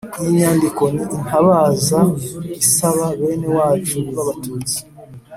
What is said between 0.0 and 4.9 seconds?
Iyi nyandiko ni intabaza isaba bene wacu b'Abatutsi,